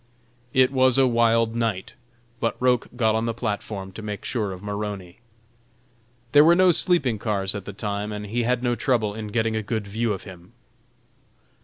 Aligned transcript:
It 0.51 0.71
was 0.71 0.97
a 0.97 1.05
wild 1.05 1.53
night, 1.55 1.93
but 2.39 2.55
Roch 2.59 2.87
got 2.95 3.13
on 3.13 3.27
the 3.27 3.35
platform 3.35 3.91
to 3.91 4.01
make 4.01 4.25
sure 4.25 4.51
of 4.51 4.63
Maroney. 4.63 5.19
There 6.31 6.43
were 6.43 6.55
no 6.55 6.71
sleeping 6.71 7.19
cars 7.19 7.53
at 7.53 7.65
the 7.65 7.71
time 7.73 8.11
and 8.11 8.25
he 8.25 8.41
had 8.41 8.63
no 8.63 8.73
trouble 8.73 9.13
in 9.13 9.27
getting 9.27 9.55
a 9.55 9.61
good 9.61 9.85
view 9.85 10.11
of 10.11 10.23
him. 10.23 10.53